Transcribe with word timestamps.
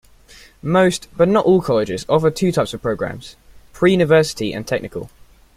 Most, 0.63 1.07
but 1.15 1.27
not 1.27 1.45
all 1.45 1.61
colleges 1.61 2.07
offer 2.09 2.31
two 2.31 2.51
types 2.51 2.73
of 2.73 2.81
programs: 2.81 3.35
pre-university 3.71 4.51
and 4.51 4.65
technical. 4.67 5.11